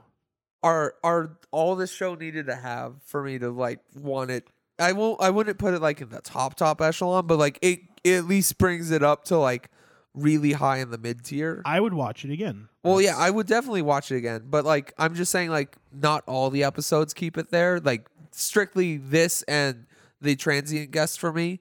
[0.62, 4.46] are are all this show needed to have for me to like want it.
[4.78, 5.20] I won't.
[5.20, 8.24] I wouldn't put it like in the top top echelon, but like it, it at
[8.26, 9.68] least brings it up to like
[10.14, 11.62] really high in the mid tier.
[11.64, 12.68] I would watch it again.
[12.82, 16.24] Well, yeah, I would definitely watch it again, but like I'm just saying, like not
[16.26, 17.80] all the episodes keep it there.
[17.80, 19.86] Like strictly this and
[20.20, 21.60] the transient guest for me,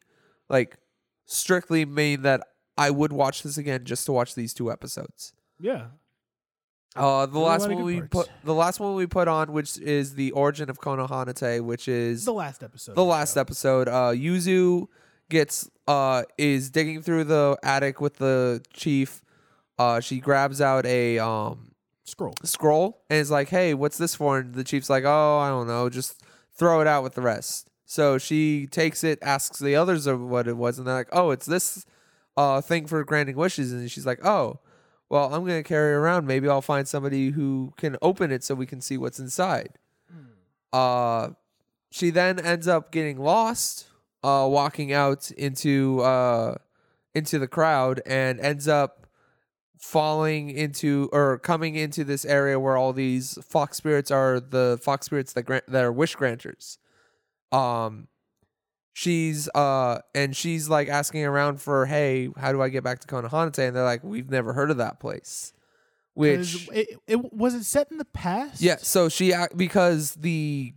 [0.50, 0.78] like
[1.26, 2.42] strictly mean that
[2.78, 5.34] I would watch this again just to watch these two episodes.
[5.60, 5.88] yeah.
[6.94, 8.10] Uh, the There were a last one we parts.
[8.12, 12.26] put, the last one we put on, which is the origin of Konohanatei, which is
[12.26, 12.96] The last episode.
[12.96, 13.40] the last show.
[13.40, 13.88] episode.
[13.88, 14.88] Uh, Yuzu
[15.32, 19.24] gets uh is digging through the attic with the chief.
[19.80, 21.72] Uh, she grabs out a um
[22.04, 22.34] Scroll.
[22.44, 25.66] scroll and is like, "Hey, what's this for?" And the chief's like, "Oh, I don't
[25.68, 25.90] know.
[25.90, 26.22] Just
[26.54, 30.48] throw it out with the rest." So she takes it, asks the others of what
[30.48, 31.86] it was, and they're like, "Oh, it's this
[32.38, 34.60] uh thing for granting wishes." And she's like, "Oh,
[35.10, 36.28] well, I'm gonna carry it around.
[36.28, 39.80] Maybe I'll find somebody who can open it so we can see what's inside."
[40.74, 41.30] Uh,
[41.92, 43.88] she then ends up getting lost,
[44.24, 46.56] uh, walking out into uh
[47.14, 49.08] into the crowd and ends up
[49.78, 55.08] falling into or coming into this area where all these fox spirits are the fox
[55.08, 56.78] spirits that grant that are wish granters.
[57.52, 58.08] Um
[58.94, 63.08] she's uh and she's like asking around for hey, how do I get back to
[63.08, 63.68] Konohanatei?
[63.68, 65.54] And they're like, We've never heard of that place.
[66.14, 68.62] Which it, it was it set in the past?
[68.62, 70.74] yeah, so she because the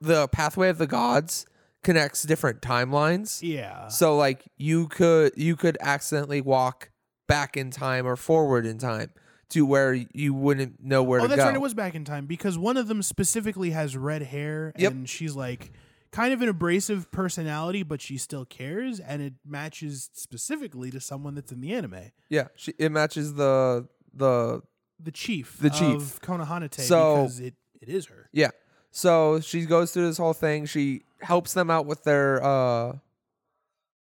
[0.00, 1.46] the pathway of the gods
[1.84, 3.40] connects different timelines.
[3.42, 3.88] Yeah.
[3.88, 6.90] So like you could you could accidentally walk
[7.28, 9.10] back in time or forward in time
[9.50, 11.32] to where you wouldn't know where oh, to go.
[11.34, 11.54] Oh, that's right.
[11.54, 14.92] It was back in time because one of them specifically has red hair, Yep.
[14.92, 15.70] and she's like
[16.10, 21.34] kind of an abrasive personality, but she still cares, and it matches specifically to someone
[21.34, 24.62] that's in the anime, yeah, she, it matches the the
[25.00, 25.96] the chief, The chief.
[25.96, 28.30] of Konohanatei, So- because it, it is her.
[28.32, 28.50] yeah.
[28.96, 30.66] So she goes through this whole thing.
[30.66, 32.98] She helps them out with their uh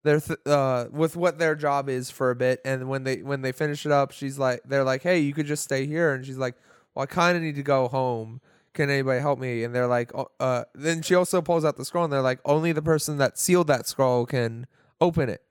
[0.04, 2.62] their th- uh with what their job is for a bit.
[2.64, 5.46] And when they when they finish it up she's like they're like hey you could
[5.46, 6.14] just stay here.
[6.14, 6.56] And she's like
[6.96, 8.40] well I kind of need to go home.
[8.74, 9.66] Can anybody help me?
[9.66, 12.40] And they're like oh, uh then she also pulls out the scroll and they're like
[12.46, 14.68] only the person that sealed that scroll can
[15.02, 15.44] open it.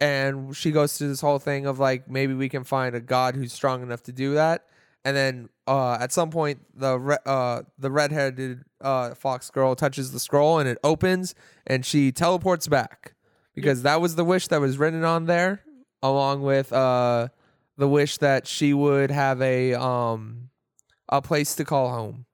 [0.00, 3.34] And she goes through this whole thing of like maybe we can find a god
[3.34, 4.64] who's strong enough to do that
[5.04, 10.12] and then uh, at some point the re- uh, the redheaded uh, fox girl touches
[10.12, 11.34] the scroll and it opens
[11.66, 13.14] and she teleports back
[13.54, 15.62] because that was the wish that was written on there
[16.02, 17.28] along with uh,
[17.76, 20.50] the wish that she would have a um
[21.08, 22.26] a place to call home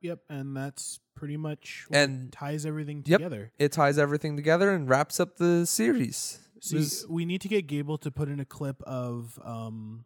[0.00, 3.18] Yep, and that's pretty much what And- ties everything Yep.
[3.18, 3.52] together.
[3.58, 7.98] it ties everything together and wraps up the series See, we need to get Gable
[7.98, 10.04] to put in a clip of um,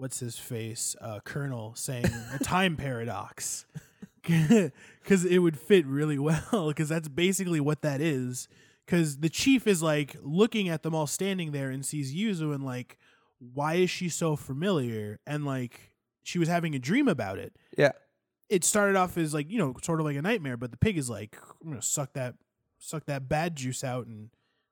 [0.00, 3.66] what's his face, uh, Colonel saying a time paradox,
[4.22, 6.68] because it would fit really well.
[6.68, 8.48] Because that's basically what that is.
[8.86, 12.64] Because the chief is like looking at them all standing there and sees Yuzu and
[12.64, 12.98] like,
[13.38, 15.20] why is she so familiar?
[15.26, 17.54] And like, she was having a dream about it.
[17.76, 17.92] yeah
[18.48, 20.98] It started off as like you know sort of like a nightmare, but the pig
[20.98, 22.34] is like, I'm gonna suck that
[22.78, 24.30] suck that bad juice out and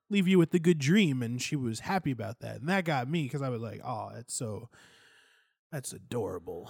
[0.09, 3.07] leave you with the good dream and she was happy about that and that got
[3.07, 4.67] me because i was like oh that's so
[5.71, 6.69] that's adorable.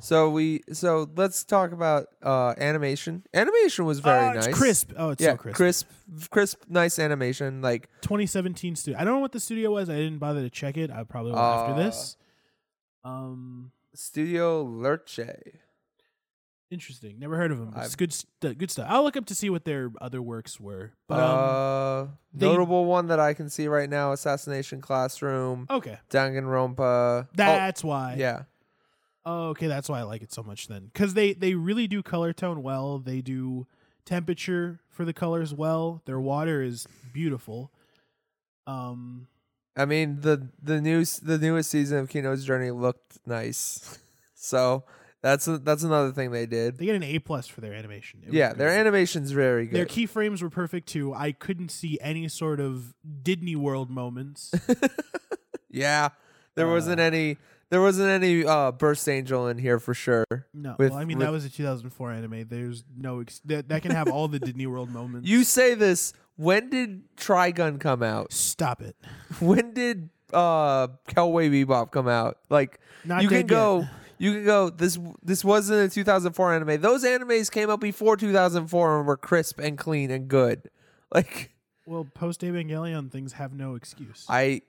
[0.00, 3.22] So we so let's talk about uh animation.
[3.32, 4.54] Animation was very oh, nice.
[4.54, 4.92] crisp.
[4.98, 5.56] Oh it's yeah so crisp.
[5.56, 5.86] crisp
[6.30, 9.88] crisp nice animation like 2017 studio i don't know what the studio was.
[9.88, 10.90] I didn't bother to check it.
[10.90, 12.16] I probably will after Uh, this.
[13.02, 15.60] Um studio Lerche
[16.74, 19.34] interesting never heard of them it's I've- good st- good stuff i'll look up to
[19.34, 23.48] see what their other works were but um uh, they- notable one that I can
[23.48, 27.28] see right now: Assassination Classroom, okay Danganronpa.
[27.34, 28.42] that's why oh, yeah,
[29.26, 30.90] Oh, okay, that's why I like it so much then.
[30.92, 32.98] Cuz they they really do color tone well.
[32.98, 33.66] They do
[34.04, 36.02] temperature for the colors well.
[36.04, 37.72] Their water is beautiful.
[38.66, 39.28] Um
[39.76, 43.98] I mean the the new the newest season of Kino's Journey looked nice,
[44.34, 44.84] so
[45.24, 46.76] that's a, that's another thing they did.
[46.76, 48.20] they get an A plus for their animation.
[48.22, 49.74] It was Yeah, their animation's very good.
[49.76, 51.14] their keyframes were perfect too.
[51.14, 54.52] I couldn't see any sort of Disney World moments.
[55.70, 56.10] yeah,
[56.54, 57.38] there wasn't Uh, any
[57.70, 60.24] there wasn't any uh, Burst Angel in here for sure.
[60.52, 62.46] No, With- well, I mean with- that was a 2004 anime.
[62.48, 65.28] There's no ex- that that can have all the Disney World moments.
[65.28, 66.12] You say this.
[66.36, 68.32] When did Trigun come out?
[68.32, 68.96] stop it.
[69.40, 72.38] When did uh Cowboy Bebop come out?
[72.50, 73.88] Like Not you can dead go yet.
[74.24, 76.80] You can go this this wasn't a 2004 anime.
[76.80, 80.70] Those animes came out before 2004 and were crisp and clean and good.
[81.14, 81.52] Like
[81.86, 84.24] Well, post Evangelion things have no excuse.
[84.28, 84.62] I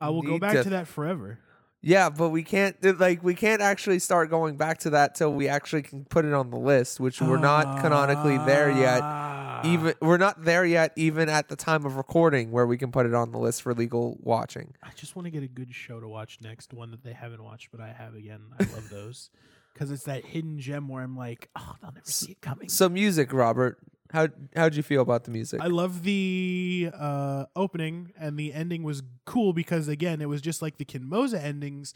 [0.00, 1.38] I will go back to- to that forever.
[1.82, 5.32] yeah, but we can't uh, like we can't actually start going back to that till
[5.32, 9.00] we actually can put it on the list, which we're not canonically there yet.
[9.02, 9.35] Ah.
[9.64, 13.06] Even we're not there yet even at the time of recording where we can put
[13.06, 14.74] it on the list for legal watching.
[14.82, 17.42] I just want to get a good show to watch next, one that they haven't
[17.42, 18.40] watched, but I have again.
[18.58, 19.30] I love those
[19.72, 22.68] because it's that hidden gem where I'm like, oh, they'll never see it coming.
[22.68, 23.78] So music, Robert.
[24.12, 25.60] How how'd you feel about the music?
[25.60, 30.62] I love the uh, opening and the ending was cool because again, it was just
[30.62, 31.92] like the Kinmoza endings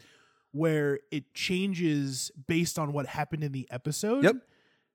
[0.51, 4.23] where it changes based on what happened in the episode.
[4.23, 4.35] Yep.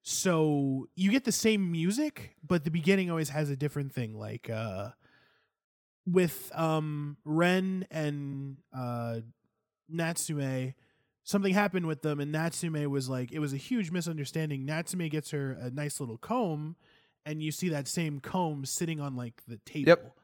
[0.08, 4.16] So you get the same music, but the beginning always has a different thing.
[4.16, 4.90] Like uh,
[6.06, 9.18] with um, Ren and uh,
[9.88, 10.74] Natsume,
[11.24, 14.64] something happened with them, and Natsume was like, it was a huge misunderstanding.
[14.64, 16.76] Natsume gets her a nice little comb,
[17.24, 20.16] and you see that same comb sitting on like the table Yep.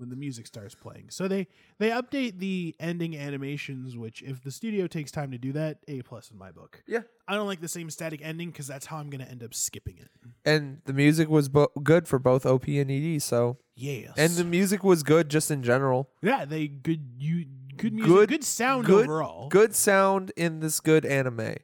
[0.00, 1.10] When the music starts playing.
[1.10, 1.46] So they
[1.78, 6.02] they update the ending animations, which if the studio takes time to do that, a
[6.02, 6.82] plus in my book.
[6.86, 7.00] Yeah.
[7.28, 9.98] I don't like the same static ending because that's how I'm gonna end up skipping
[9.98, 10.08] it.
[10.44, 13.20] and the music was bo- good for both OP and ED.
[13.22, 14.14] So Yes.
[14.16, 16.10] and the music was good just in general.
[16.22, 17.44] yeah, they good you
[17.76, 19.48] good music, Good- good, sound good- overall.
[19.48, 21.54] Good sound in this good anime.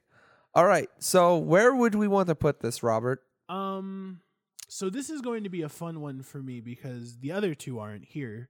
[0.55, 3.21] All right, so where would we want to put this, Robert?
[3.49, 4.21] Um,
[4.77, 7.79] so this is going to be a fun one for me because the other two
[7.79, 8.47] aren't here.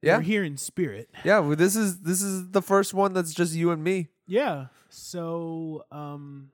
[0.00, 1.10] Yeah, They're here in spirit.
[1.24, 1.40] yeah.
[1.40, 4.08] Well, this is this is the first one that's just you and me.
[4.26, 4.68] Yeah.
[4.88, 6.52] So, um,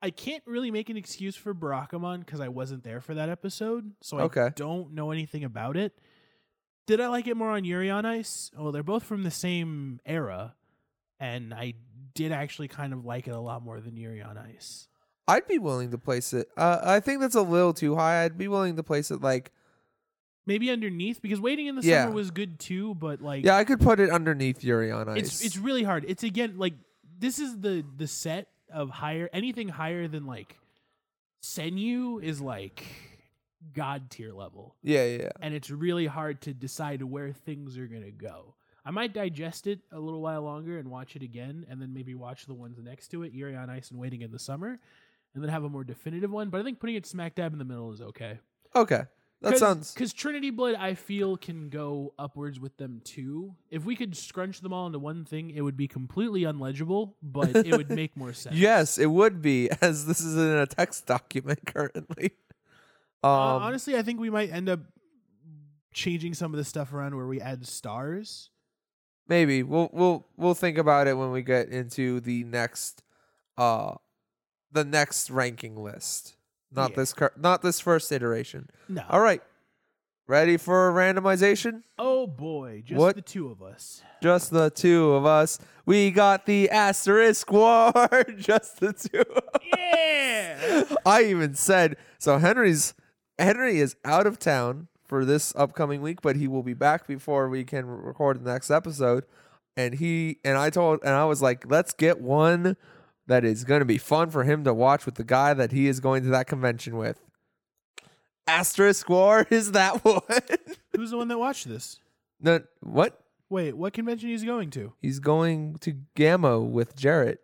[0.00, 3.92] I can't really make an excuse for Barakamon because I wasn't there for that episode,
[4.00, 5.98] so I don't know anything about it.
[6.86, 8.50] Did I like it more on Yuri on Ice?
[8.56, 10.54] Well, they're both from the same era,
[11.20, 11.74] and I
[12.14, 14.88] did actually kind of like it a lot more than Yuri on Ice.
[15.26, 16.48] I'd be willing to place it.
[16.56, 18.24] Uh, I think that's a little too high.
[18.24, 19.52] I'd be willing to place it like
[20.46, 22.04] Maybe underneath because Waiting in the Yeah.
[22.04, 23.56] Summer was good too, but like yeah.
[23.56, 25.18] I could put it underneath Yuri on Ice.
[25.18, 26.04] it's it's really hard.
[26.06, 26.74] It's again like
[27.18, 30.58] this is the the set of higher anything higher than like
[31.42, 32.84] Senyu is like
[33.72, 35.28] god tier level, yeah, yeah, yeah.
[35.40, 38.54] and it's really hard to decide where things are gonna go.
[38.84, 42.14] I might digest it a little while longer and watch it again, and then maybe
[42.14, 44.78] watch the ones next to it, Yuri on Ice and Waiting in the Summer,
[45.34, 46.50] and then have a more definitive one.
[46.50, 48.38] But I think putting it smack dab in the middle is okay.
[48.76, 49.02] Okay,
[49.40, 49.92] that sounds.
[49.92, 53.54] because Trinity Blood, I feel can go upwards with them too.
[53.70, 57.54] If we could scrunch them all into one thing, it would be completely unlegible, but
[57.54, 58.56] it would make more sense.
[58.56, 62.32] Yes, it would be, as this is in a text document currently.
[63.22, 64.80] Um, Uh, honestly, I think we might end up
[65.92, 68.50] changing some of the stuff around where we add stars.
[69.28, 73.02] maybe we'll we'll we'll think about it when we get into the next,
[73.56, 73.94] uh,
[74.74, 76.36] the next ranking list.
[76.70, 76.96] Not Yeah.
[76.96, 78.68] this cur- not this first iteration.
[78.88, 79.02] No.
[79.08, 79.40] All right,
[80.26, 81.82] ready for randomization?
[81.98, 83.16] Oh boy, just What?
[83.16, 84.02] the two of us.
[84.22, 85.58] Just the two of us.
[85.86, 87.92] We got the asterisk war.
[88.38, 89.20] Just the two.
[89.20, 89.60] of us.
[89.76, 90.84] Yeah.
[91.04, 92.38] I even said so.
[92.38, 92.94] Henry's
[93.38, 97.48] Henry is out of town for this upcoming week, but he will be back before
[97.50, 99.24] we can record the next episode.
[99.76, 102.76] And he and I told and I was like, let's get one
[103.26, 105.86] that is going to be fun for him to watch with the guy that he
[105.88, 107.20] is going to that convention with.
[108.46, 110.20] Asterisk War is that one.
[110.96, 112.00] Who's the one that watched this?
[112.40, 113.20] no, what?
[113.50, 114.92] Wait, what convention he's going to?
[115.00, 117.40] He's going to Gamma with Jarrett.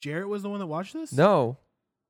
[0.00, 1.12] Jarrett was the one that watched this?
[1.12, 1.58] No.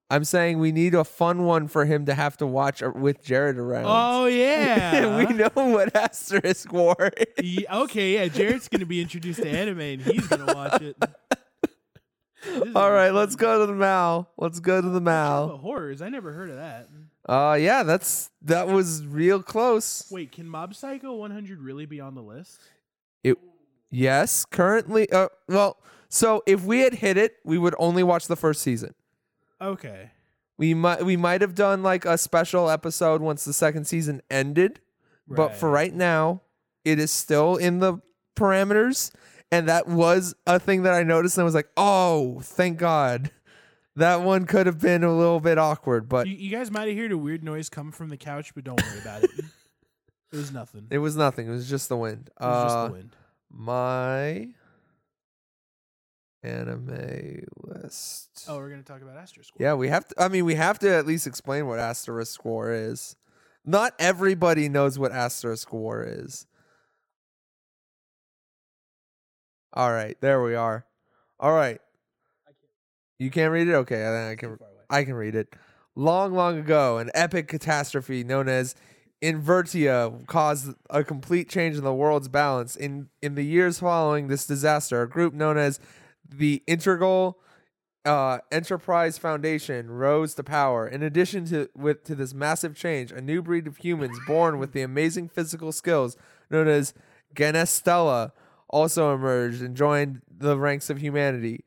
[0.09, 3.59] I'm saying we need a fun one for him to have to watch with Jared
[3.59, 3.85] around.
[3.87, 5.19] Oh yeah.
[5.25, 7.45] we know what Asterisk War is.
[7.45, 8.27] Ye- okay, yeah.
[8.29, 10.97] Jarrett's gonna be introduced to anime and he's gonna watch it.
[12.75, 14.31] All right, let's go to the Mal.
[14.39, 15.57] Let's go to the But Mal.
[15.59, 16.89] horrors, I never heard of that.
[17.29, 20.07] Uh yeah, that's that was real close.
[20.11, 22.59] Wait, can Mob Psycho 100 really be on the list?
[23.23, 23.37] It
[23.91, 25.77] yes, currently uh well,
[26.09, 28.95] so if we had hit it, we would only watch the first season.
[29.61, 30.11] Okay.
[30.57, 34.81] We might we might have done like a special episode once the second season ended.
[35.29, 36.43] But for right now,
[36.85, 38.01] it is still in the
[38.35, 39.13] parameters.
[39.53, 43.31] And that was a thing that I noticed and I was like, oh, thank God.
[43.97, 46.97] That one could have been a little bit awkward, but you, you guys might have
[46.97, 49.31] heard a weird noise come from the couch, but don't worry about it.
[50.33, 50.87] It was nothing.
[50.91, 51.49] It it was nothing.
[51.49, 52.31] It was just the wind.
[52.41, 53.17] was just Uh, the wind.
[53.51, 54.49] my
[56.43, 58.45] anime list.
[58.49, 59.53] Oh, we're gonna talk about Asterisk.
[59.59, 60.23] Yeah, we have to.
[60.23, 63.17] I mean, we have to at least explain what Asterisk War is.
[63.65, 66.47] Not everybody knows what Asterisk War is.
[69.73, 70.85] All right, there we are.
[71.39, 71.81] All right.
[73.19, 73.75] You can't read it?
[73.75, 74.59] Okay, then I can.
[74.89, 75.55] I can read it.
[75.95, 78.75] Long, long ago, an epic catastrophe known as
[79.23, 82.75] Invertia caused a complete change in the world's balance.
[82.75, 85.79] In in the years following this disaster, a group known as
[86.29, 87.39] the Integral
[88.05, 90.89] uh, Enterprise Foundation rose to power.
[90.89, 94.73] In addition to with to this massive change, a new breed of humans born with
[94.73, 96.17] the amazing physical skills
[96.49, 96.95] known as
[97.35, 98.33] Genestella
[98.71, 101.65] also emerged and joined the ranks of humanity.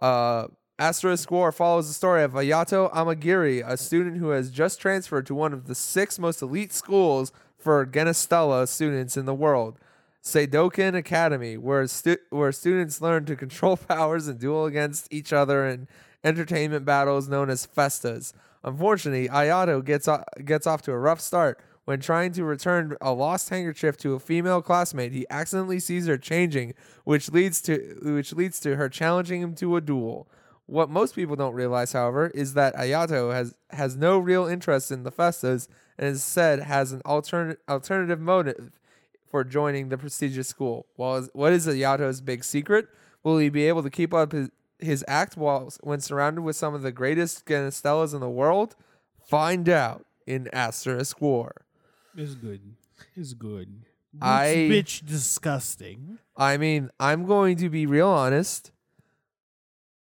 [0.00, 0.48] Uh,
[0.78, 5.34] Asterisk War follows the story of Ayato Amagiri, a student who has just transferred to
[5.34, 9.78] one of the six most elite schools for Genestella students in the world.
[10.22, 15.66] Seidoukan Academy, where stu- where students learn to control powers and duel against each other
[15.66, 15.88] in
[16.24, 18.32] entertainment battles known as festas.
[18.64, 21.60] Unfortunately, Ayato gets o- gets off to a rough start.
[21.84, 26.18] When trying to return a lost handkerchief to a female classmate, he accidentally sees her
[26.18, 26.74] changing,
[27.04, 30.28] which leads to which leads to her challenging him to a duel.
[30.66, 35.02] What most people don't realize, however, is that Ayato has has no real interest in
[35.02, 35.68] the festas
[35.98, 38.78] and instead has an alternate alternative motive
[39.30, 40.86] for joining the prestigious school.
[40.96, 42.88] Well, what is Ayato's big secret?
[43.22, 46.74] Will he be able to keep up his, his act while when surrounded with some
[46.74, 48.76] of the greatest Genestellas in the world?
[49.24, 51.52] Find out in Asterisk War.
[52.16, 52.60] It's good.
[53.16, 53.84] It's good.
[54.20, 56.18] I- bitch disgusting.
[56.36, 58.72] I mean, I'm going to be real honest.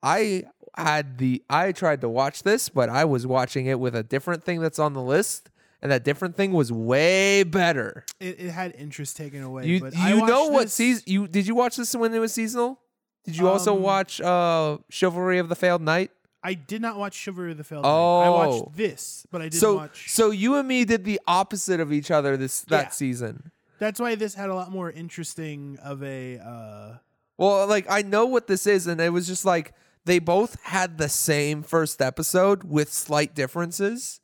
[0.03, 0.45] I
[0.77, 4.43] had the I tried to watch this, but I was watching it with a different
[4.43, 5.51] thing that's on the list,
[5.81, 8.05] and that different thing was way better.
[8.19, 9.67] It, it had interest taken away.
[9.67, 12.33] You but I you know what season you did you watch this when it was
[12.33, 12.81] seasonal?
[13.25, 16.11] Did you also Um, watch uh Chivalry of the Failed Knight?
[16.45, 17.91] I did not watch Chivalry of the Failed Knight.
[17.91, 18.33] I Oh.
[18.33, 20.11] watched this, but I didn't So watch.
[20.11, 22.91] so you and me did the opposite of each other this that Yeah.
[22.91, 23.53] season.
[23.79, 26.39] That's why this had a lot more interesting of a.
[26.39, 26.99] Uh,
[27.39, 29.73] Well, like I know what this is, and it was just like
[30.05, 34.21] they both had the same first episode with slight differences,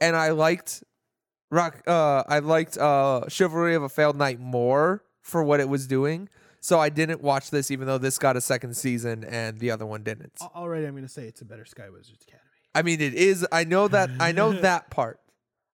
[0.00, 0.82] and I liked
[1.50, 1.82] Rock.
[1.86, 6.28] Uh, I liked uh, Chivalry of a Failed Knight more for what it was doing.
[6.64, 9.84] So I didn't watch this, even though this got a second season and the other
[9.84, 10.32] one didn't.
[10.40, 12.48] al- already, I'm going to say it's a better Sky Wizards Academy.
[12.72, 13.44] I mean, it is.
[13.50, 14.10] I know that.
[14.20, 15.18] I know that part.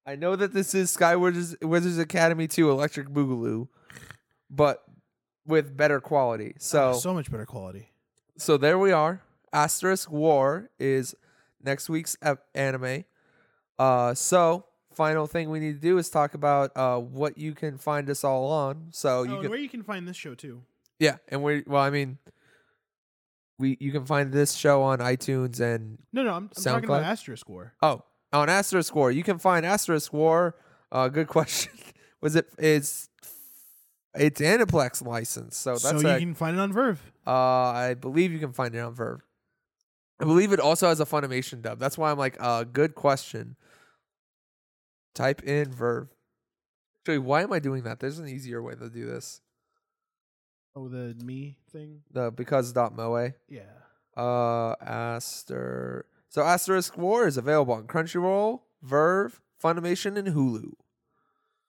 [0.07, 3.69] I know that this is Sky Wizards, Wizards Academy 2 Electric Boogaloo,
[4.49, 4.83] but
[5.47, 6.55] with better quality.
[6.59, 7.91] So, so much better quality.
[8.39, 9.21] so there we are.
[9.53, 11.15] Asterisk War is
[11.63, 13.05] next week's ep- anime.
[13.79, 14.65] Uh, so
[14.95, 18.25] final thing we need to do is talk about uh, what you can find us
[18.25, 18.89] all on.
[18.91, 20.63] So Oh, you and can, where you can find this show too.
[20.99, 22.19] Yeah, and we well, I mean,
[23.59, 27.03] we you can find this show on iTunes and No, no, I'm, I'm talking about
[27.03, 27.07] SoundCloud?
[27.07, 27.75] Asterisk War.
[27.83, 29.11] oh on Asterisk War.
[29.11, 30.55] You can find Asterisk War.
[30.93, 31.73] Uh, good question.
[32.21, 32.47] Was it?
[32.59, 33.09] It's
[34.15, 36.99] it's Aniplex license, so that's so you a- can find it on VRV.
[37.27, 39.21] Uh, I believe you can find it on VRV.
[40.21, 41.79] I believe it also has a Funimation dub.
[41.79, 43.55] That's why I'm like, uh, good question.
[45.15, 46.09] Type in VRV.
[47.03, 48.01] Actually, why am I doing that?
[48.01, 49.41] There's an easier way to do this.
[50.79, 52.03] Oh, the me thing.
[52.13, 53.33] The because dot moe.
[53.49, 53.63] Yeah.
[54.17, 56.07] Uh, Aster.
[56.29, 60.73] So Asterisk War is available on Crunchyroll, VRV, Funimation, and Hulu.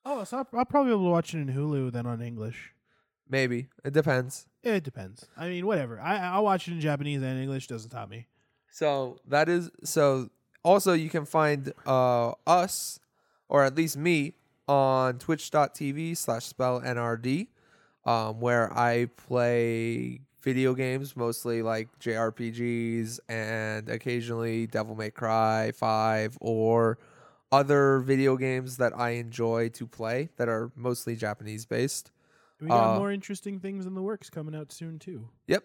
[0.05, 2.73] Oh, so I'll, I'll probably be able to watch it in Hulu then on English.
[3.27, 4.45] Maybe it depends.
[4.63, 5.25] It depends.
[5.35, 5.99] I mean, whatever.
[5.99, 7.67] I I'll watch it in Japanese and English.
[7.67, 8.27] Doesn't stop me.
[8.69, 10.29] So that is so.
[10.63, 12.99] Also, you can find uh us,
[13.47, 14.33] or at least me,
[14.67, 17.47] on Twitch.tv slash spell nrd,
[18.05, 26.37] um, where I play video games, mostly like JRPGs and occasionally Devil May Cry Five
[26.41, 26.97] or
[27.51, 32.11] other video games that I enjoy to play that are mostly Japanese based.
[32.61, 35.29] We got Uh, more interesting things in the works coming out soon too.
[35.47, 35.63] Yep.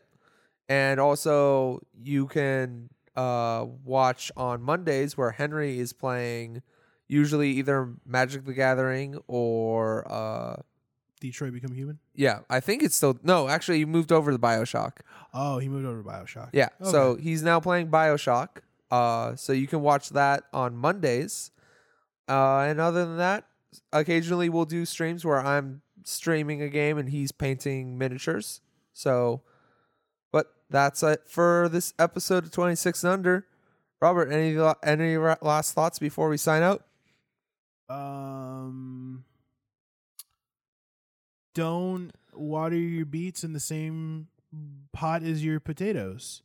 [0.68, 6.62] And also you can uh watch on Mondays where Henry is playing
[7.06, 10.56] usually either Magic the Gathering or uh
[11.20, 11.98] Detroit Become Human.
[12.14, 14.98] yeah, I think it's still no, actually he moved over to BioShock.
[15.32, 16.50] Oh, he moved over to BioShock.
[16.52, 16.68] Yeah.
[16.82, 18.48] So he's now playing BioShock.
[18.90, 21.50] Uh so you can watch that on Mondays.
[22.28, 23.44] Uh and other than that,
[23.92, 28.60] occasionally we'll do streams where I'm streaming a game and he's painting miniatures.
[28.92, 29.42] So
[30.30, 33.46] but that's it for this episode of 26 and under.
[34.02, 36.84] Robert, any any last thoughts before we sign out?
[37.88, 39.24] Um,
[41.54, 44.28] don't water your beets in the same
[44.92, 46.42] pot as your potatoes.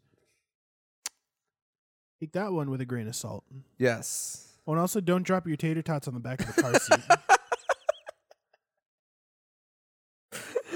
[2.19, 3.43] Take that one with a grain of salt.
[3.77, 4.47] Yes.
[4.67, 6.99] Oh, and also don't drop your tater tots on the back of the car seat.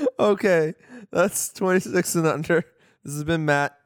[0.19, 0.73] okay.
[1.11, 2.63] That's 26 and under.
[3.03, 3.77] This has been Matt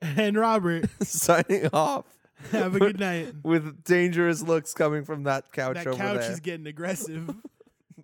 [0.00, 2.06] and Robert, signing off.
[2.50, 3.34] have a good night.
[3.42, 5.84] with dangerous looks coming from that couch over there.
[5.84, 6.32] That over couch there.
[6.32, 7.34] is getting aggressive.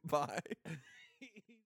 [0.05, 0.41] Bye.